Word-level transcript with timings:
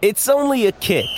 It's 0.00 0.28
only 0.28 0.66
a 0.66 0.72
kick, 0.72 1.08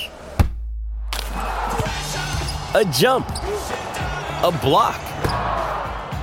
a 1.34 2.91
jump, 2.95 3.29
a 3.29 4.58
block. 4.62 4.99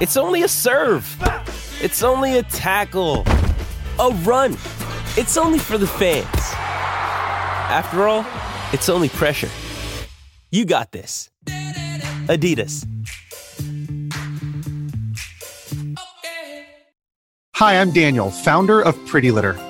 It's 0.02 0.18
only 0.18 0.42
a 0.42 0.48
serve. 0.48 1.06
It's 1.80 2.02
only 2.02 2.40
a 2.40 2.42
tackle, 2.42 3.26
a 4.00 4.10
run. 4.24 4.54
It's 5.18 5.38
only 5.38 5.60
for 5.60 5.78
the 5.78 5.86
fans. 5.86 6.26
After 7.70 8.08
all, 8.08 8.26
it's 8.74 8.90
only 8.90 9.10
pressure. 9.10 9.50
You 10.50 10.66
got 10.66 10.92
this. 10.92 11.30
Adidas. 12.26 12.88
Hi, 17.54 17.80
I'm 17.80 17.92
Daniel, 17.92 18.32
founder 18.32 18.82
of 18.82 18.96
Pretty 19.06 19.30
Litter. 19.30 19.67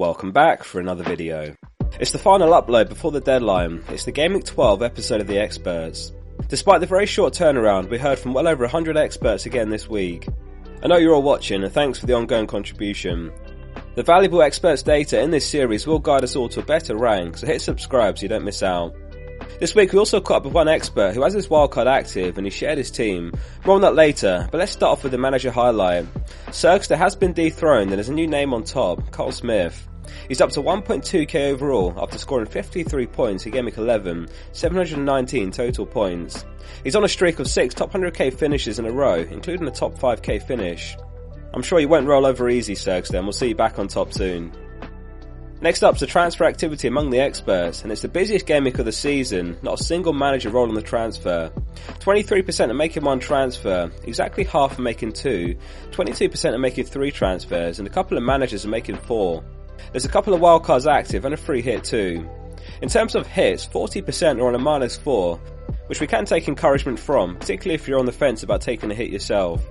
Welcome 0.00 0.32
back 0.32 0.64
for 0.64 0.80
another 0.80 1.04
video. 1.04 1.54
It's 2.00 2.12
the 2.12 2.18
final 2.18 2.52
upload 2.52 2.88
before 2.88 3.10
the 3.10 3.20
deadline. 3.20 3.84
It's 3.90 4.06
the 4.06 4.12
Week 4.12 4.44
12 4.44 4.80
episode 4.80 5.20
of 5.20 5.26
The 5.26 5.38
Experts. 5.38 6.12
Despite 6.48 6.80
the 6.80 6.86
very 6.86 7.04
short 7.04 7.34
turnaround, 7.34 7.90
we 7.90 7.98
heard 7.98 8.18
from 8.18 8.32
well 8.32 8.48
over 8.48 8.64
100 8.64 8.96
experts 8.96 9.44
again 9.44 9.68
this 9.68 9.90
week. 9.90 10.26
I 10.82 10.86
know 10.86 10.96
you're 10.96 11.12
all 11.12 11.20
watching 11.20 11.62
and 11.62 11.70
thanks 11.70 11.98
for 11.98 12.06
the 12.06 12.14
ongoing 12.14 12.46
contribution. 12.46 13.30
The 13.94 14.02
valuable 14.02 14.40
experts 14.40 14.82
data 14.82 15.20
in 15.20 15.32
this 15.32 15.46
series 15.46 15.86
will 15.86 15.98
guide 15.98 16.24
us 16.24 16.34
all 16.34 16.48
to 16.48 16.60
a 16.60 16.64
better 16.64 16.96
rank, 16.96 17.36
so 17.36 17.46
hit 17.46 17.60
subscribe 17.60 18.16
so 18.16 18.22
you 18.22 18.30
don't 18.30 18.46
miss 18.46 18.62
out. 18.62 18.94
This 19.58 19.74
week 19.74 19.92
we 19.92 19.98
also 19.98 20.22
caught 20.22 20.38
up 20.38 20.44
with 20.44 20.54
one 20.54 20.68
expert 20.68 21.12
who 21.12 21.24
has 21.24 21.34
his 21.34 21.48
wildcard 21.48 21.86
active 21.86 22.38
and 22.38 22.46
he 22.46 22.50
shared 22.50 22.78
his 22.78 22.90
team. 22.90 23.34
More 23.66 23.74
on 23.74 23.82
that 23.82 23.94
later, 23.94 24.48
but 24.50 24.56
let's 24.56 24.72
start 24.72 24.92
off 24.92 25.02
with 25.02 25.12
the 25.12 25.18
manager 25.18 25.50
highlight. 25.50 26.06
Sergster 26.46 26.96
has 26.96 27.14
been 27.14 27.34
dethroned 27.34 27.90
and 27.90 27.98
there's 27.98 28.08
a 28.08 28.14
new 28.14 28.26
name 28.26 28.54
on 28.54 28.64
top, 28.64 29.10
Carl 29.10 29.32
Smith. 29.32 29.88
He's 30.28 30.40
up 30.40 30.50
to 30.50 30.62
1.2k 30.62 31.52
overall 31.52 31.94
after 31.96 32.18
scoring 32.18 32.46
53 32.46 33.06
points 33.06 33.46
in 33.46 33.52
Game 33.52 33.64
Week 33.64 33.76
11, 33.76 34.28
719 34.52 35.50
total 35.50 35.86
points. 35.86 36.44
He's 36.84 36.96
on 36.96 37.04
a 37.04 37.08
streak 37.08 37.38
of 37.38 37.48
6 37.48 37.74
top 37.74 37.92
100k 37.92 38.34
finishes 38.34 38.78
in 38.78 38.86
a 38.86 38.92
row, 38.92 39.16
including 39.16 39.66
a 39.66 39.72
top 39.72 39.94
5k 39.94 40.42
finish. 40.42 40.96
I'm 41.52 41.62
sure 41.62 41.80
you 41.80 41.88
won't 41.88 42.06
roll 42.06 42.26
over 42.26 42.48
easy, 42.48 42.76
and 42.86 43.24
we'll 43.24 43.32
see 43.32 43.48
you 43.48 43.54
back 43.54 43.78
on 43.78 43.88
top 43.88 44.12
soon. 44.12 44.52
Next 45.62 45.82
up 45.82 45.98
the 45.98 46.06
transfer 46.06 46.44
activity 46.44 46.88
among 46.88 47.10
the 47.10 47.20
experts, 47.20 47.82
and 47.82 47.92
it's 47.92 48.00
the 48.00 48.08
busiest 48.08 48.46
game 48.46 48.66
of 48.66 48.72
the 48.72 48.92
season, 48.92 49.58
not 49.60 49.78
a 49.78 49.84
single 49.84 50.14
manager 50.14 50.48
rolling 50.48 50.74
the 50.74 50.80
transfer. 50.80 51.52
23% 51.98 52.70
are 52.70 52.74
making 52.74 53.04
one 53.04 53.20
transfer, 53.20 53.90
exactly 54.04 54.44
half 54.44 54.78
are 54.78 54.82
making 54.82 55.12
two, 55.12 55.54
22% 55.90 56.54
are 56.54 56.58
making 56.58 56.84
three 56.86 57.10
transfers, 57.10 57.78
and 57.78 57.86
a 57.86 57.90
couple 57.90 58.16
of 58.16 58.22
managers 58.22 58.64
are 58.64 58.70
making 58.70 58.96
four. 58.96 59.44
There's 59.92 60.04
a 60.04 60.08
couple 60.08 60.34
of 60.34 60.40
wildcards 60.40 60.90
active 60.90 61.24
and 61.24 61.34
a 61.34 61.36
free 61.36 61.62
hit 61.62 61.84
too. 61.84 62.28
In 62.82 62.88
terms 62.88 63.14
of 63.14 63.26
hits, 63.26 63.66
40% 63.66 64.40
are 64.40 64.48
on 64.48 64.54
a 64.54 64.58
minus 64.58 64.96
4, 64.96 65.36
which 65.86 66.00
we 66.00 66.06
can 66.06 66.24
take 66.24 66.48
encouragement 66.48 66.98
from, 66.98 67.36
particularly 67.36 67.74
if 67.74 67.86
you're 67.88 67.98
on 67.98 68.06
the 68.06 68.12
fence 68.12 68.42
about 68.42 68.60
taking 68.60 68.90
a 68.90 68.94
hit 68.94 69.10
yourself. 69.10 69.62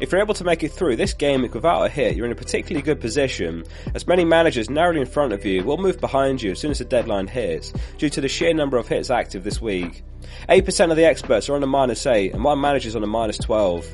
If 0.00 0.10
you're 0.10 0.20
able 0.20 0.34
to 0.34 0.44
make 0.44 0.62
it 0.62 0.72
through 0.72 0.96
this 0.96 1.14
game 1.14 1.42
without 1.42 1.84
a 1.84 1.88
hit, 1.88 2.16
you're 2.16 2.26
in 2.26 2.32
a 2.32 2.36
particularly 2.36 2.82
good 2.82 3.00
position, 3.00 3.64
as 3.94 4.06
many 4.06 4.24
managers 4.24 4.68
narrowly 4.68 5.00
in 5.00 5.06
front 5.06 5.32
of 5.32 5.44
you 5.44 5.62
will 5.62 5.78
move 5.78 6.00
behind 6.00 6.42
you 6.42 6.52
as 6.52 6.58
soon 6.58 6.70
as 6.70 6.78
the 6.78 6.84
deadline 6.84 7.28
hits, 7.28 7.72
due 7.98 8.10
to 8.10 8.20
the 8.20 8.28
sheer 8.28 8.52
number 8.52 8.76
of 8.76 8.88
hits 8.88 9.10
active 9.10 9.44
this 9.44 9.60
week. 9.60 10.02
8% 10.48 10.90
of 10.90 10.96
the 10.96 11.04
experts 11.04 11.48
are 11.48 11.54
on 11.54 11.62
a 11.62 11.66
minus 11.66 12.06
8, 12.06 12.34
and 12.34 12.42
one 12.42 12.60
manager's 12.60 12.96
on 12.96 13.04
a 13.04 13.06
minus 13.06 13.38
12. 13.38 13.86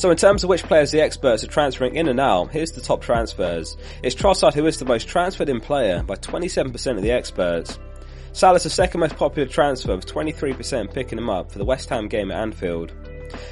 So 0.00 0.10
in 0.10 0.16
terms 0.16 0.42
of 0.42 0.48
which 0.48 0.62
players 0.62 0.90
the 0.90 1.02
experts 1.02 1.44
are 1.44 1.48
transferring 1.48 1.94
in 1.94 2.08
and 2.08 2.18
out, 2.18 2.52
here's 2.52 2.72
the 2.72 2.80
top 2.80 3.02
transfers. 3.02 3.76
It's 4.02 4.14
Trossard 4.14 4.54
who 4.54 4.64
is 4.64 4.78
the 4.78 4.86
most 4.86 5.06
transferred 5.06 5.50
in 5.50 5.60
player 5.60 6.02
by 6.02 6.14
27% 6.14 6.96
of 6.96 7.02
the 7.02 7.10
experts. 7.10 7.78
Salah's 8.32 8.62
the 8.62 8.70
second 8.70 9.00
most 9.00 9.16
popular 9.16 9.46
transfer 9.46 9.94
with 9.94 10.06
23% 10.06 10.94
picking 10.94 11.18
him 11.18 11.28
up 11.28 11.52
for 11.52 11.58
the 11.58 11.66
West 11.66 11.90
Ham 11.90 12.08
game 12.08 12.30
at 12.30 12.40
Anfield. 12.40 12.94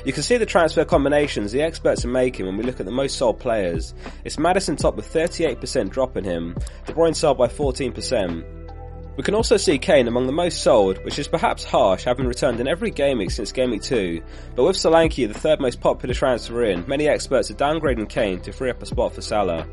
You 0.06 0.14
can 0.14 0.22
see 0.22 0.38
the 0.38 0.46
transfer 0.46 0.86
combinations 0.86 1.52
the 1.52 1.60
experts 1.60 2.06
are 2.06 2.08
making 2.08 2.46
when 2.46 2.56
we 2.56 2.64
look 2.64 2.80
at 2.80 2.86
the 2.86 2.92
most 2.92 3.16
sold 3.18 3.38
players. 3.38 3.92
It's 4.24 4.38
Maddison 4.38 4.76
top 4.76 4.96
with 4.96 5.12
38% 5.12 5.90
dropping 5.90 6.24
him, 6.24 6.56
De 6.86 6.94
Bruyne 6.94 7.14
sold 7.14 7.36
by 7.36 7.48
14%. 7.48 8.57
We 9.18 9.24
can 9.24 9.34
also 9.34 9.56
see 9.56 9.78
Kane 9.78 10.06
among 10.06 10.26
the 10.26 10.32
most 10.32 10.62
sold, 10.62 11.04
which 11.04 11.18
is 11.18 11.26
perhaps 11.26 11.64
harsh 11.64 12.04
having 12.04 12.28
returned 12.28 12.60
in 12.60 12.68
every 12.68 12.92
game 12.92 13.18
week 13.18 13.32
since 13.32 13.50
Game 13.50 13.72
Week 13.72 13.82
2, 13.82 14.22
but 14.54 14.62
with 14.62 14.76
Solanke 14.76 15.26
the 15.26 15.34
third 15.34 15.60
most 15.60 15.80
popular 15.80 16.14
transfer 16.14 16.62
in, 16.62 16.86
many 16.86 17.08
experts 17.08 17.50
are 17.50 17.54
downgrading 17.54 18.08
Kane 18.08 18.40
to 18.42 18.52
free 18.52 18.70
up 18.70 18.80
a 18.80 18.86
spot 18.86 19.12
for 19.12 19.20
Salah. 19.20 19.66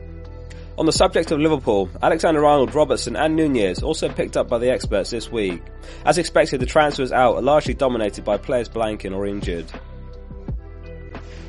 On 0.79 0.87
the 0.87 0.91
subject 0.91 1.29
of 1.29 1.39
Liverpool, 1.39 1.91
Alexander 2.01 2.43
Arnold, 2.43 2.73
Robertson 2.73 3.15
and 3.15 3.35
Nunez 3.35 3.83
also 3.83 4.09
picked 4.09 4.35
up 4.35 4.49
by 4.49 4.57
the 4.57 4.71
experts 4.71 5.11
this 5.11 5.31
week. 5.31 5.61
As 6.07 6.17
expected, 6.17 6.59
the 6.59 6.65
transfers 6.65 7.11
out 7.11 7.35
are 7.35 7.41
largely 7.43 7.75
dominated 7.75 8.25
by 8.25 8.37
players 8.37 8.67
blanking 8.67 9.15
or 9.15 9.27
injured. 9.27 9.71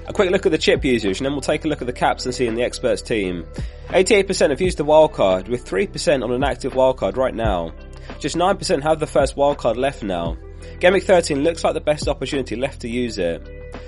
A 0.08 0.12
quick 0.12 0.30
look 0.30 0.46
at 0.46 0.52
the 0.52 0.58
chip 0.58 0.84
usage, 0.84 1.18
and 1.18 1.24
then 1.24 1.32
we'll 1.32 1.40
take 1.40 1.64
a 1.64 1.68
look 1.68 1.80
at 1.80 1.86
the 1.86 1.92
caps 1.92 2.26
and 2.26 2.34
see 2.34 2.46
in 2.46 2.54
the 2.54 2.62
experts 2.62 3.02
team. 3.02 3.44
88% 3.88 4.50
have 4.50 4.60
used 4.60 4.78
the 4.78 4.84
wildcard, 4.84 5.48
with 5.48 5.64
3% 5.64 6.22
on 6.22 6.30
an 6.30 6.44
active 6.44 6.74
wildcard 6.74 7.16
right 7.16 7.34
now. 7.34 7.72
Just 8.18 8.36
9% 8.36 8.82
have 8.82 9.00
the 9.00 9.06
first 9.06 9.36
wildcard 9.36 9.76
left 9.76 10.02
now. 10.02 10.36
Game 10.80 10.94
Week 10.94 11.04
13 11.04 11.42
looks 11.42 11.64
like 11.64 11.74
the 11.74 11.80
best 11.80 12.08
opportunity 12.08 12.56
left 12.56 12.80
to 12.82 12.88
use 12.88 13.18
it. 13.18 13.46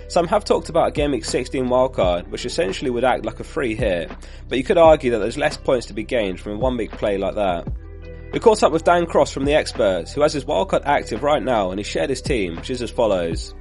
Some 0.08 0.26
have 0.28 0.44
talked 0.44 0.68
about 0.68 0.88
a 0.88 0.90
Game 0.90 1.10
Week 1.10 1.24
16 1.24 1.66
wildcard, 1.66 2.28
which 2.28 2.46
essentially 2.46 2.90
would 2.90 3.04
act 3.04 3.24
like 3.24 3.40
a 3.40 3.44
free 3.44 3.74
hit, 3.74 4.10
but 4.48 4.56
you 4.56 4.64
could 4.64 4.78
argue 4.78 5.10
that 5.10 5.18
there's 5.18 5.36
less 5.36 5.56
points 5.56 5.86
to 5.86 5.92
be 5.92 6.02
gained 6.02 6.40
from 6.40 6.52
a 6.52 6.58
one 6.58 6.76
week 6.76 6.92
play 6.92 7.18
like 7.18 7.34
that. 7.34 7.68
We 8.32 8.40
caught 8.40 8.62
up 8.62 8.72
with 8.72 8.84
Dan 8.84 9.06
Cross 9.06 9.32
from 9.32 9.44
the 9.44 9.54
experts, 9.54 10.12
who 10.12 10.20
has 10.20 10.32
his 10.32 10.44
wildcard 10.44 10.82
active 10.84 11.22
right 11.22 11.42
now 11.42 11.70
and 11.70 11.80
he 11.80 11.84
shared 11.84 12.10
his 12.10 12.22
team, 12.22 12.56
which 12.56 12.70
is 12.70 12.82
as 12.82 12.90
follows. 12.90 13.54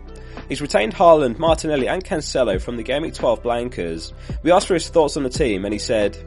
He's 0.50 0.62
retained 0.62 0.94
Haaland, 0.94 1.39
Martinelli 1.39 1.88
and 1.88 2.03
Cancelo 2.03 2.62
from 2.62 2.78
the 2.78 2.84
Game 2.84 3.01
Week 3.01 3.13
12 3.13 3.44
blankers. 3.44 4.13
We 4.44 4.51
asked 4.51 4.68
for 4.68 4.74
his 4.74 4.88
thoughts 4.89 5.18
on 5.18 5.24
the 5.24 5.29
team 5.29 5.66
and 5.66 5.74
he 5.74 5.79
said, 5.79 6.18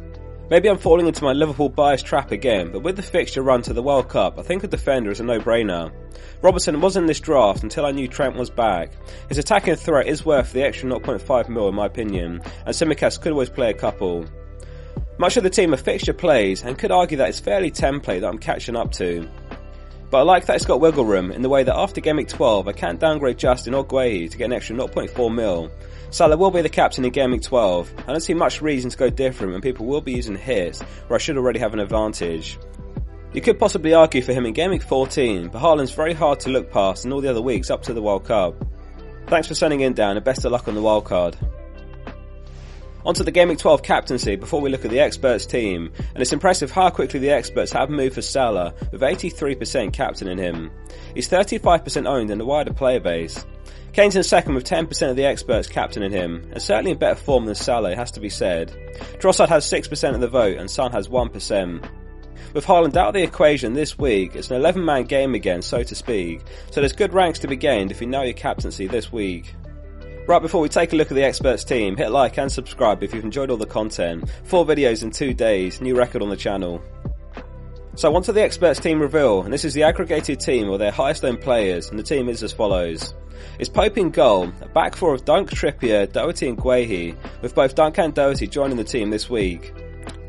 Maybe 0.50 0.68
I'm 0.68 0.78
falling 0.78 1.06
into 1.06 1.22
my 1.22 1.32
Liverpool 1.32 1.68
bias 1.68 2.02
trap 2.02 2.32
again, 2.32 2.72
but 2.72 2.82
with 2.82 2.96
the 2.96 3.02
fixture 3.02 3.40
run 3.40 3.62
to 3.62 3.72
the 3.72 3.84
World 3.84 4.08
Cup, 4.08 4.36
I 4.36 4.42
think 4.42 4.64
a 4.64 4.66
defender 4.66 5.12
is 5.12 5.20
a 5.20 5.22
no-brainer. 5.22 5.92
Robertson 6.42 6.80
wasn't 6.80 7.04
in 7.04 7.06
this 7.06 7.20
draft 7.20 7.62
until 7.62 7.86
I 7.86 7.92
knew 7.92 8.08
Trent 8.08 8.34
was 8.34 8.50
back. 8.50 8.90
His 9.28 9.38
attacking 9.38 9.76
threat 9.76 10.08
is 10.08 10.24
worth 10.24 10.52
the 10.52 10.64
extra 10.64 10.90
0.5 10.90 11.48
mil 11.48 11.68
in 11.68 11.76
my 11.76 11.86
opinion, 11.86 12.42
and 12.66 12.74
Tsimikas 12.74 13.20
could 13.20 13.30
always 13.30 13.48
play 13.48 13.70
a 13.70 13.74
couple. 13.74 14.26
Much 15.18 15.36
of 15.36 15.44
the 15.44 15.50
team 15.50 15.72
are 15.72 15.76
fixture 15.76 16.12
plays, 16.12 16.64
and 16.64 16.76
could 16.76 16.90
argue 16.90 17.18
that 17.18 17.28
it's 17.28 17.38
fairly 17.38 17.70
template 17.70 18.22
that 18.22 18.28
I'm 18.28 18.38
catching 18.38 18.74
up 18.74 18.90
to. 18.94 19.30
But 20.10 20.18
I 20.18 20.22
like 20.22 20.46
that 20.46 20.56
it's 20.56 20.66
got 20.66 20.80
wiggle 20.80 21.04
room 21.04 21.30
in 21.30 21.42
the 21.42 21.48
way 21.48 21.62
that 21.62 21.76
after 21.76 22.00
Game 22.00 22.16
Week 22.16 22.28
12 22.28 22.66
I 22.66 22.72
can't 22.72 22.98
downgrade 22.98 23.38
Justin 23.38 23.74
or 23.74 23.86
Guehi 23.86 24.28
to 24.28 24.36
get 24.36 24.46
an 24.46 24.52
extra 24.52 24.76
0.4 24.76 25.34
mil, 25.34 25.70
Salah 26.10 26.36
will 26.36 26.50
be 26.50 26.62
the 26.62 26.68
captain 26.68 27.04
in 27.04 27.12
Game 27.12 27.30
Week 27.30 27.42
12. 27.42 27.94
I 27.98 28.02
don't 28.06 28.20
see 28.20 28.34
much 28.34 28.60
reason 28.60 28.90
to 28.90 28.96
go 28.96 29.08
different 29.08 29.52
when 29.52 29.62
people 29.62 29.86
will 29.86 30.00
be 30.00 30.12
using 30.12 30.36
hits 30.36 30.82
where 30.82 31.14
I 31.14 31.18
should 31.18 31.36
already 31.36 31.60
have 31.60 31.74
an 31.74 31.80
advantage. 31.80 32.58
You 33.32 33.40
could 33.40 33.60
possibly 33.60 33.94
argue 33.94 34.22
for 34.22 34.32
him 34.32 34.44
in 34.44 34.52
Game 34.52 34.70
Week 34.70 34.82
14, 34.82 35.50
but 35.50 35.62
Haaland's 35.62 35.92
very 35.92 36.14
hard 36.14 36.40
to 36.40 36.50
look 36.50 36.72
past 36.72 37.04
in 37.04 37.12
all 37.12 37.20
the 37.20 37.30
other 37.30 37.40
weeks 37.40 37.70
up 37.70 37.84
to 37.84 37.94
the 37.94 38.02
World 38.02 38.24
Cup. 38.24 38.56
Thanks 39.28 39.46
for 39.46 39.54
sending 39.54 39.82
in 39.82 39.92
Dan 39.92 40.16
and 40.16 40.24
best 40.24 40.44
of 40.44 40.50
luck 40.50 40.66
on 40.66 40.74
the 40.74 40.82
wild 40.82 41.04
card. 41.04 41.36
Onto 43.04 43.24
the 43.24 43.46
Week 43.46 43.58
12 43.58 43.82
captaincy 43.82 44.36
before 44.36 44.60
we 44.60 44.68
look 44.68 44.84
at 44.84 44.90
the 44.90 45.00
experts 45.00 45.46
team, 45.46 45.90
and 46.14 46.20
it's 46.20 46.34
impressive 46.34 46.70
how 46.70 46.90
quickly 46.90 47.18
the 47.18 47.30
experts 47.30 47.72
have 47.72 47.88
moved 47.88 48.14
for 48.14 48.20
Salah, 48.22 48.74
with 48.92 49.00
83% 49.00 49.94
captaining 49.94 50.36
him. 50.36 50.70
He's 51.14 51.28
35% 51.28 52.06
owned 52.06 52.30
in 52.30 52.36
the 52.36 52.44
wider 52.44 52.74
player 52.74 53.00
base. 53.00 53.46
Kane's 53.94 54.16
in 54.16 54.22
second 54.22 54.54
with 54.54 54.64
10% 54.64 55.10
of 55.10 55.16
the 55.16 55.24
experts 55.24 55.66
captaining 55.66 56.12
him, 56.12 56.46
and 56.52 56.62
certainly 56.62 56.90
in 56.90 56.98
better 56.98 57.18
form 57.18 57.46
than 57.46 57.54
Salah, 57.54 57.96
has 57.96 58.10
to 58.12 58.20
be 58.20 58.28
said. 58.28 58.70
Trossard 59.18 59.48
has 59.48 59.64
6% 59.64 60.14
of 60.14 60.20
the 60.20 60.28
vote, 60.28 60.58
and 60.58 60.70
Son 60.70 60.92
has 60.92 61.08
1%. 61.08 61.90
With 62.52 62.66
Haaland 62.66 62.96
out 62.96 63.08
of 63.08 63.14
the 63.14 63.22
equation 63.22 63.72
this 63.72 63.98
week, 63.98 64.36
it's 64.36 64.50
an 64.50 64.56
11 64.56 64.84
man 64.84 65.04
game 65.04 65.34
again, 65.34 65.62
so 65.62 65.82
to 65.82 65.94
speak, 65.94 66.42
so 66.70 66.80
there's 66.80 66.92
good 66.92 67.14
ranks 67.14 67.38
to 67.40 67.48
be 67.48 67.56
gained 67.56 67.90
if 67.90 68.00
you 68.02 68.06
know 68.06 68.22
your 68.22 68.34
captaincy 68.34 68.86
this 68.86 69.10
week. 69.10 69.54
Right 70.30 70.40
before 70.40 70.60
we 70.60 70.68
take 70.68 70.92
a 70.92 70.96
look 70.96 71.10
at 71.10 71.16
the 71.16 71.24
experts 71.24 71.64
team, 71.64 71.96
hit 71.96 72.12
like 72.12 72.38
and 72.38 72.52
subscribe 72.52 73.02
if 73.02 73.12
you've 73.12 73.24
enjoyed 73.24 73.50
all 73.50 73.56
the 73.56 73.66
content. 73.66 74.30
Four 74.44 74.64
videos 74.64 75.02
in 75.02 75.10
two 75.10 75.34
days, 75.34 75.80
new 75.80 75.96
record 75.96 76.22
on 76.22 76.28
the 76.28 76.36
channel. 76.36 76.80
So 77.96 78.14
on 78.14 78.22
to 78.22 78.32
the 78.32 78.40
experts 78.40 78.78
team 78.78 79.00
reveal, 79.00 79.42
and 79.42 79.52
this 79.52 79.64
is 79.64 79.74
the 79.74 79.82
aggregated 79.82 80.38
team 80.38 80.70
of 80.70 80.78
their 80.78 80.92
highest 80.92 81.24
owned 81.24 81.40
players, 81.40 81.90
and 81.90 81.98
the 81.98 82.04
team 82.04 82.28
is 82.28 82.44
as 82.44 82.52
follows. 82.52 83.12
It's 83.58 83.68
Pope 83.68 83.98
in 83.98 84.10
goal, 84.10 84.52
a 84.60 84.68
back 84.68 84.94
four 84.94 85.14
of 85.14 85.24
Dunk, 85.24 85.50
Trippier, 85.50 86.12
Doherty 86.12 86.46
and 86.46 86.56
Guehi, 86.56 87.16
with 87.42 87.56
both 87.56 87.74
Dunk 87.74 87.98
and 87.98 88.14
Doherty 88.14 88.46
joining 88.46 88.76
the 88.76 88.84
team 88.84 89.10
this 89.10 89.28
week. 89.28 89.74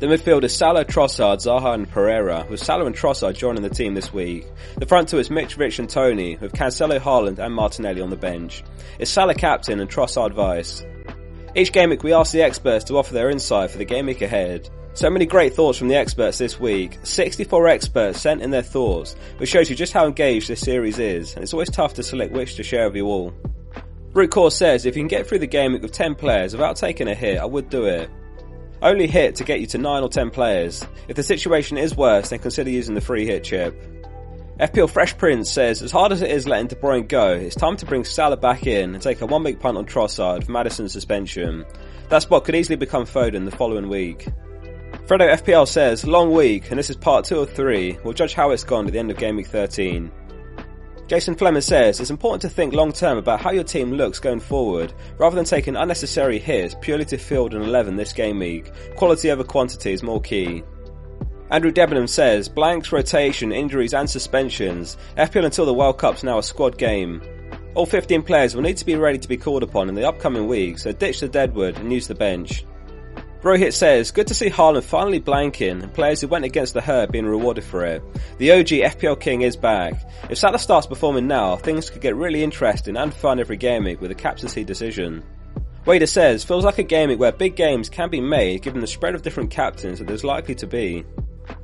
The 0.02 0.08
midfield 0.08 0.42
is 0.42 0.52
Salah, 0.52 0.84
Trossard, 0.84 1.36
Zaha 1.36 1.74
and 1.74 1.88
Pereira, 1.88 2.44
with 2.50 2.58
Salah 2.58 2.86
and 2.86 2.94
Trossard 2.96 3.36
joining 3.36 3.62
the 3.62 3.70
team 3.70 3.94
this 3.94 4.12
week. 4.12 4.48
The 4.76 4.84
front 4.84 5.08
two 5.08 5.20
is 5.20 5.28
Mitrovic 5.28 5.78
and 5.78 5.88
Toney, 5.88 6.36
with 6.38 6.54
Cancelo, 6.54 6.98
Haaland 6.98 7.38
and 7.38 7.54
Martinelli 7.54 8.00
on 8.00 8.10
the 8.10 8.16
bench. 8.16 8.64
It's 8.98 9.12
Salah 9.12 9.36
captain 9.36 9.78
and 9.78 9.88
Trossard 9.88 10.32
vice. 10.32 10.84
Each 11.54 11.70
game 11.70 11.90
week 11.90 12.02
we 12.02 12.12
ask 12.12 12.32
the 12.32 12.42
experts 12.42 12.86
to 12.86 12.98
offer 12.98 13.14
their 13.14 13.30
insight 13.30 13.70
for 13.70 13.78
the 13.78 13.84
game 13.84 14.06
week 14.06 14.22
ahead. 14.22 14.68
So 14.94 15.08
many 15.08 15.24
great 15.24 15.54
thoughts 15.54 15.78
from 15.78 15.86
the 15.86 15.94
experts 15.94 16.36
this 16.36 16.58
week. 16.58 16.98
64 17.04 17.68
experts 17.68 18.20
sent 18.20 18.42
in 18.42 18.50
their 18.50 18.60
thoughts, 18.60 19.14
which 19.36 19.50
shows 19.50 19.70
you 19.70 19.76
just 19.76 19.92
how 19.92 20.06
engaged 20.06 20.48
this 20.48 20.62
series 20.62 20.98
is, 20.98 21.32
and 21.34 21.44
it's 21.44 21.52
always 21.52 21.70
tough 21.70 21.94
to 21.94 22.02
select 22.02 22.32
which 22.32 22.56
to 22.56 22.64
share 22.64 22.88
with 22.88 22.96
you 22.96 23.06
all. 23.06 23.32
Root 24.14 24.32
Core 24.32 24.50
says 24.50 24.84
if 24.84 24.96
you 24.96 25.02
can 25.02 25.06
get 25.06 25.28
through 25.28 25.38
the 25.38 25.46
game 25.46 25.80
with 25.80 25.92
10 25.92 26.16
players 26.16 26.54
without 26.54 26.74
taking 26.74 27.06
a 27.06 27.14
hit, 27.14 27.38
I 27.38 27.44
would 27.44 27.70
do 27.70 27.84
it. 27.84 28.10
Only 28.82 29.06
hit 29.06 29.36
to 29.36 29.44
get 29.44 29.60
you 29.60 29.66
to 29.68 29.78
9 29.78 30.02
or 30.02 30.08
10 30.08 30.30
players. 30.30 30.84
If 31.06 31.16
the 31.16 31.22
situation 31.22 31.78
is 31.78 31.96
worse, 31.96 32.30
then 32.30 32.40
consider 32.40 32.68
using 32.68 32.96
the 32.96 33.00
free 33.00 33.24
hit 33.24 33.44
chip. 33.44 33.80
FPL 34.58 34.90
Fresh 34.90 35.16
Prince 35.18 35.50
says, 35.50 35.82
as 35.82 35.90
hard 35.90 36.12
as 36.12 36.20
it 36.20 36.30
is 36.30 36.46
letting 36.46 36.66
De 36.66 36.74
Bruyne 36.74 37.08
go, 37.08 37.32
it's 37.32 37.54
time 37.54 37.76
to 37.76 37.86
bring 37.86 38.04
Salah 38.04 38.36
back 38.36 38.66
in 38.66 38.94
and 38.94 39.02
take 39.02 39.20
a 39.20 39.26
one 39.26 39.44
week 39.44 39.60
punt 39.60 39.78
on 39.78 39.86
Trossard 39.86 40.44
for 40.44 40.52
Maddison's 40.52 40.92
suspension. 40.92 41.64
That 42.08 42.22
spot 42.22 42.44
could 42.44 42.54
easily 42.54 42.76
become 42.76 43.04
Foden 43.04 43.44
the 43.44 43.56
following 43.56 43.88
week. 43.88 44.28
Fredo 45.06 45.32
FPL 45.32 45.66
says, 45.66 46.06
long 46.06 46.32
week, 46.32 46.70
and 46.70 46.78
this 46.78 46.90
is 46.90 46.96
part 46.96 47.24
2 47.24 47.40
of 47.40 47.52
3. 47.52 47.98
We'll 48.04 48.14
judge 48.14 48.34
how 48.34 48.50
it's 48.50 48.64
gone 48.64 48.86
at 48.86 48.92
the 48.92 48.98
end 48.98 49.10
of 49.10 49.16
game 49.16 49.36
week 49.36 49.46
13. 49.46 50.10
Jason 51.12 51.34
Fleming 51.34 51.60
says 51.60 52.00
it's 52.00 52.08
important 52.08 52.40
to 52.40 52.48
think 52.48 52.72
long 52.72 52.90
term 52.90 53.18
about 53.18 53.38
how 53.38 53.50
your 53.50 53.64
team 53.64 53.92
looks 53.92 54.18
going 54.18 54.40
forward, 54.40 54.94
rather 55.18 55.36
than 55.36 55.44
taking 55.44 55.76
unnecessary 55.76 56.38
hits 56.38 56.74
purely 56.80 57.04
to 57.04 57.18
field 57.18 57.52
an 57.52 57.60
11 57.60 57.96
this 57.96 58.14
game 58.14 58.38
week. 58.38 58.70
Quality 58.96 59.30
over 59.30 59.44
quantity 59.44 59.92
is 59.92 60.02
more 60.02 60.22
key. 60.22 60.62
Andrew 61.50 61.70
Debenham 61.70 62.08
says 62.08 62.48
blanks, 62.48 62.92
rotation, 62.92 63.52
injuries, 63.52 63.92
and 63.92 64.08
suspensions. 64.08 64.96
FPL 65.18 65.44
until 65.44 65.66
the 65.66 65.74
World 65.74 65.98
Cup's 65.98 66.24
now 66.24 66.38
a 66.38 66.42
squad 66.42 66.78
game. 66.78 67.20
All 67.74 67.84
15 67.84 68.22
players 68.22 68.54
will 68.54 68.62
need 68.62 68.78
to 68.78 68.86
be 68.86 68.96
ready 68.96 69.18
to 69.18 69.28
be 69.28 69.36
called 69.36 69.62
upon 69.62 69.90
in 69.90 69.94
the 69.94 70.08
upcoming 70.08 70.48
week, 70.48 70.78
so 70.78 70.92
ditch 70.92 71.20
the 71.20 71.28
deadwood 71.28 71.76
and 71.76 71.92
use 71.92 72.08
the 72.08 72.14
bench. 72.14 72.64
Rohit 73.42 73.72
says, 73.72 74.12
good 74.12 74.28
to 74.28 74.34
see 74.34 74.48
Haaland 74.50 74.84
finally 74.84 75.20
blanking 75.20 75.82
and 75.82 75.92
players 75.92 76.20
who 76.20 76.28
went 76.28 76.44
against 76.44 76.74
the 76.74 76.80
herd 76.80 77.10
being 77.10 77.26
rewarded 77.26 77.64
for 77.64 77.84
it. 77.84 78.00
The 78.38 78.52
OG 78.52 78.68
FPL 78.68 79.18
King 79.18 79.42
is 79.42 79.56
back. 79.56 79.94
If 80.30 80.38
Salah 80.38 80.60
starts 80.60 80.86
performing 80.86 81.26
now, 81.26 81.56
things 81.56 81.90
could 81.90 82.02
get 82.02 82.14
really 82.14 82.44
interesting 82.44 82.96
and 82.96 83.12
fun 83.12 83.40
every 83.40 83.56
game 83.56 83.82
with 83.98 84.12
a 84.12 84.14
captaincy 84.14 84.62
decision. 84.62 85.24
Wader 85.86 86.06
says, 86.06 86.44
feels 86.44 86.64
like 86.64 86.78
a 86.78 86.84
game 86.84 87.18
where 87.18 87.32
big 87.32 87.56
games 87.56 87.88
can 87.88 88.10
be 88.10 88.20
made 88.20 88.62
given 88.62 88.80
the 88.80 88.86
spread 88.86 89.16
of 89.16 89.22
different 89.22 89.50
captains 89.50 89.98
that 89.98 90.06
there's 90.06 90.22
likely 90.22 90.54
to 90.54 90.68
be. 90.68 91.04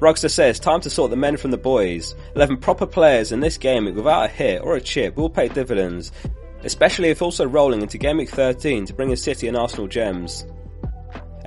Rugster 0.01 0.29
says, 0.29 0.59
time 0.59 0.81
to 0.81 0.91
sort 0.91 1.13
the 1.13 1.17
men 1.17 1.37
from 1.37 1.53
the 1.53 1.57
boys. 1.57 2.17
11 2.35 2.57
proper 2.57 2.87
players 2.87 3.31
in 3.31 3.39
this 3.39 3.57
game 3.57 3.85
without 3.95 4.25
a 4.25 4.29
hit 4.29 4.63
or 4.63 4.75
a 4.75 4.81
chip 4.81 5.17
will 5.17 5.31
pay 5.31 5.47
dividends, 5.47 6.11
especially 6.65 7.11
if 7.11 7.23
also 7.23 7.47
rolling 7.47 7.83
into 7.83 7.99
game 7.99 8.17
week 8.17 8.31
13 8.31 8.87
to 8.87 8.95
bring 8.95 9.11
in 9.11 9.17
City 9.17 9.47
and 9.47 9.57
Arsenal 9.57 9.87
gems. 9.87 10.45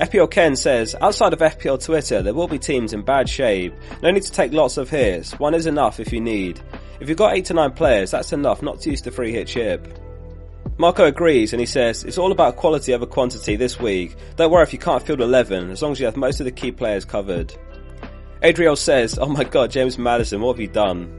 FPL 0.02 0.32
Ken 0.32 0.56
says, 0.56 0.96
outside 1.00 1.32
of 1.32 1.40
FPL 1.40 1.80
Twitter, 1.80 2.24
there 2.24 2.34
will 2.34 2.48
be 2.48 2.58
teams 2.58 2.92
in 2.92 3.04
bad 3.04 3.30
shape. 3.30 3.72
No 4.02 4.10
need 4.10 4.24
to 4.24 4.32
take 4.32 4.52
lots 4.52 4.78
of 4.78 4.90
hits. 4.90 5.38
One 5.38 5.54
is 5.54 5.68
enough 5.68 6.00
if 6.00 6.12
you 6.12 6.20
need. 6.20 6.60
If 7.00 7.08
you've 7.08 7.20
got 7.20 7.36
8 7.36 7.46
to 7.46 7.54
9 7.54 7.72
players, 7.74 8.10
that's 8.10 8.34
enough 8.34 8.64
not 8.64 8.82
to 8.82 8.90
use 8.90 9.04
the 9.04 9.12
free 9.12 9.32
hit 9.32 9.48
chip. 9.48 10.00
Marco 10.80 11.06
agrees 11.06 11.54
and 11.54 11.60
he 11.60 11.68
says, 11.68 12.04
it's 12.04 12.18
all 12.18 12.32
about 12.32 12.56
quality 12.56 12.96
over 12.96 13.06
quantity 13.06 13.56
this 13.56 13.80
week. 13.80 14.16
Don't 14.38 14.52
worry 14.52 14.64
if 14.64 14.74
you 14.74 14.80
can't 14.80 15.04
field 15.04 15.22
11, 15.22 15.70
as 15.70 15.84
long 15.84 15.92
as 15.92 16.00
you 16.00 16.08
have 16.08 16.18
most 16.18 16.40
of 16.40 16.46
the 16.46 16.52
key 16.52 16.72
players 16.72 17.06
covered. 17.06 17.54
Adriel 18.42 18.76
says, 18.76 19.20
oh 19.20 19.30
my 19.30 19.44
god, 19.44 19.70
James 19.70 20.00
Maddison, 20.00 20.42
what 20.42 20.54
have 20.54 20.60
you 20.62 20.68
done? 20.68 21.16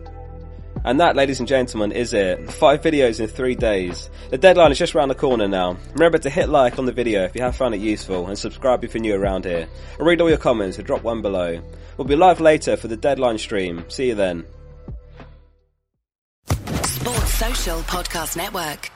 And 0.85 1.01
that, 1.01 1.15
ladies 1.15 1.39
and 1.39 1.49
gentlemen, 1.49 1.93
is 1.93 2.13
it. 2.13 2.51
Five 2.51 2.81
videos 2.81 3.21
in 3.21 3.29
three 3.29 3.55
days. 3.55 4.11
The 4.31 4.39
deadline 4.39 4.73
is 4.73 4.79
just 4.79 4.95
around 4.95 5.09
the 5.09 5.15
corner 5.15 5.47
now. 5.47 5.77
Remember 5.93 6.19
to 6.19 6.31
hit 6.31 6.49
like 6.49 6.79
on 6.79 6.87
the 6.87 6.93
video 6.93 7.25
if 7.25 7.35
you 7.37 7.43
have 7.43 7.57
found 7.57 7.75
it 7.75 7.81
useful 7.81 8.27
and 8.27 8.39
subscribe 8.39 8.83
if 8.85 8.95
you're 8.95 9.01
new 9.01 9.15
around 9.15 9.45
here. 9.45 9.69
I'll 9.99 10.07
read 10.07 10.21
all 10.21 10.29
your 10.29 10.39
comments 10.39 10.79
and 10.79 10.87
drop 10.87 11.03
one 11.03 11.23
below. 11.23 11.61
We'll 11.97 12.09
be 12.09 12.17
live 12.17 12.41
later 12.41 12.77
for 12.77 12.89
the 12.89 12.97
deadline 12.97 13.39
stream. 13.39 13.85
See 13.89 14.09
you 14.09 14.15
then. 14.15 14.45
Sports 16.47 17.35
Social 17.35 17.81
Podcast 17.83 18.37
Network. 18.37 18.91